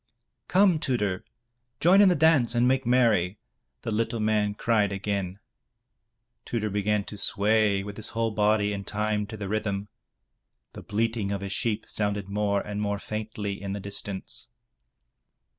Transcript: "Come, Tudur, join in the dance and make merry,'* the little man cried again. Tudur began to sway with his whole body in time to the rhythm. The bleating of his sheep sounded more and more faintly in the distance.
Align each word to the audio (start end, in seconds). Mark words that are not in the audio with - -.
"Come, 0.47 0.79
Tudur, 0.79 1.23
join 1.79 2.01
in 2.01 2.09
the 2.09 2.15
dance 2.15 2.55
and 2.55 2.67
make 2.67 2.87
merry,'* 2.87 3.37
the 3.83 3.91
little 3.91 4.19
man 4.19 4.55
cried 4.55 4.91
again. 4.91 5.37
Tudur 6.43 6.71
began 6.71 7.03
to 7.03 7.19
sway 7.19 7.83
with 7.83 7.97
his 7.97 8.09
whole 8.09 8.31
body 8.31 8.73
in 8.73 8.83
time 8.83 9.27
to 9.27 9.37
the 9.37 9.47
rhythm. 9.47 9.89
The 10.73 10.81
bleating 10.81 11.31
of 11.31 11.41
his 11.41 11.53
sheep 11.53 11.85
sounded 11.87 12.29
more 12.29 12.61
and 12.61 12.81
more 12.81 12.97
faintly 12.97 13.61
in 13.61 13.73
the 13.73 13.79
distance. 13.79 14.49